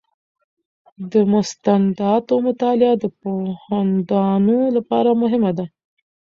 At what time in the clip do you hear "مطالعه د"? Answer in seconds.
2.47-3.05